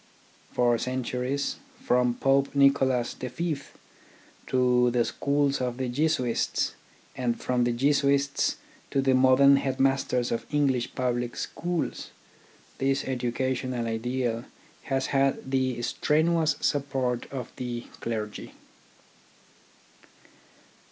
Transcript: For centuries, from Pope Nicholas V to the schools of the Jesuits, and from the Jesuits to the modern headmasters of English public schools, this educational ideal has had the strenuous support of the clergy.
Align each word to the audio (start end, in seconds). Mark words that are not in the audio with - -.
For 0.51 0.79
centuries, 0.79 1.57
from 1.79 2.15
Pope 2.15 2.55
Nicholas 2.55 3.13
V 3.13 3.57
to 4.47 4.89
the 4.89 5.05
schools 5.05 5.61
of 5.61 5.77
the 5.77 5.89
Jesuits, 5.89 6.73
and 7.15 7.39
from 7.39 7.65
the 7.65 7.71
Jesuits 7.71 8.55
to 8.89 8.99
the 8.99 9.13
modern 9.13 9.57
headmasters 9.57 10.31
of 10.31 10.47
English 10.51 10.95
public 10.95 11.35
schools, 11.37 12.09
this 12.79 13.05
educational 13.05 13.85
ideal 13.85 14.45
has 14.85 15.05
had 15.13 15.51
the 15.51 15.79
strenuous 15.83 16.55
support 16.59 17.31
of 17.31 17.51
the 17.57 17.81
clergy. 17.99 18.53